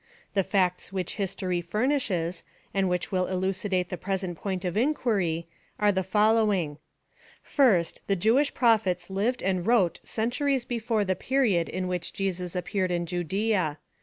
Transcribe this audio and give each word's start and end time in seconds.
Tie 0.33 0.41
facts 0.41 0.91
which 0.91 1.17
history 1.17 1.61
furnishes, 1.61 2.43
and 2.73 2.89
which 2.89 3.11
will 3.11 3.27
elucidate 3.27 3.89
the 3.89 3.97
present 4.01 4.35
point 4.35 4.65
of 4.65 4.75
inquiry, 4.75 5.45
ire 5.79 5.91
the 5.91 6.01
following: 6.01 6.79
First, 7.43 8.01
the 8.07 8.15
Jewish 8.15 8.51
prophets 8.55 9.11
lived 9.11 9.43
and 9.43 9.67
wrote 9.67 9.99
centuries 10.03 10.65
before 10.65 11.05
the 11.05 11.15
period 11.15 11.69
in 11.69 11.87
which 11.87 12.13
Jesus 12.13 12.55
appeared 12.55 12.89
in 12.89 13.05
Judea. 13.05 13.77